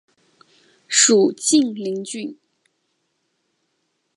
[0.87, 2.35] 属晋陵郡。